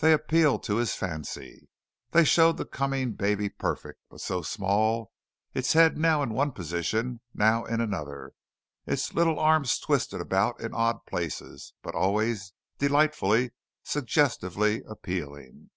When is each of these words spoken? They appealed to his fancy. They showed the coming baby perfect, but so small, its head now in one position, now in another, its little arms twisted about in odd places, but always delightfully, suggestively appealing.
They 0.00 0.12
appealed 0.12 0.62
to 0.64 0.76
his 0.76 0.94
fancy. 0.94 1.70
They 2.10 2.24
showed 2.26 2.58
the 2.58 2.66
coming 2.66 3.12
baby 3.14 3.48
perfect, 3.48 3.98
but 4.10 4.20
so 4.20 4.42
small, 4.42 5.10
its 5.54 5.72
head 5.72 5.96
now 5.96 6.22
in 6.22 6.34
one 6.34 6.52
position, 6.52 7.22
now 7.32 7.64
in 7.64 7.80
another, 7.80 8.34
its 8.84 9.14
little 9.14 9.38
arms 9.38 9.78
twisted 9.78 10.20
about 10.20 10.60
in 10.60 10.74
odd 10.74 11.06
places, 11.06 11.72
but 11.82 11.94
always 11.94 12.52
delightfully, 12.76 13.52
suggestively 13.82 14.82
appealing. 14.86 15.70